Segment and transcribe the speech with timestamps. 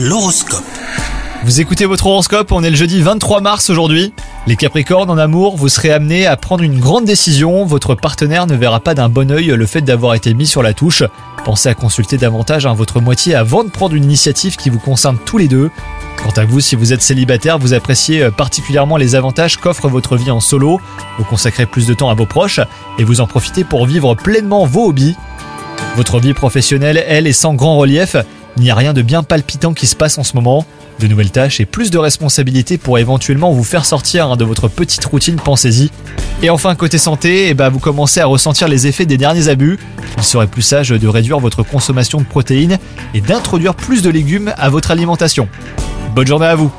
[0.00, 0.62] L'horoscope.
[1.42, 4.12] Vous écoutez votre horoscope, on est le jeudi 23 mars aujourd'hui.
[4.46, 8.54] Les Capricornes en amour, vous serez amenés à prendre une grande décision, votre partenaire ne
[8.54, 11.02] verra pas d'un bon œil le fait d'avoir été mis sur la touche.
[11.44, 15.18] Pensez à consulter davantage hein, votre moitié avant de prendre une initiative qui vous concerne
[15.24, 15.68] tous les deux.
[16.22, 20.16] Quant à vous, si vous êtes célibataire, vous appréciez euh, particulièrement les avantages qu'offre votre
[20.16, 20.80] vie en solo,
[21.18, 22.60] vous consacrez plus de temps à vos proches
[23.00, 25.16] et vous en profitez pour vivre pleinement vos hobbies.
[25.96, 28.16] Votre vie professionnelle, elle, est sans grand relief,
[28.58, 30.66] il n'y a rien de bien palpitant qui se passe en ce moment.
[30.98, 34.66] De nouvelles tâches et plus de responsabilités pour éventuellement vous faire sortir hein, de votre
[34.66, 35.90] petite routine, pensez-y.
[36.42, 39.78] Et enfin, côté santé, eh ben, vous commencez à ressentir les effets des derniers abus.
[40.16, 42.78] Il serait plus sage de réduire votre consommation de protéines
[43.14, 45.48] et d'introduire plus de légumes à votre alimentation.
[46.16, 46.72] Bonne journée à vous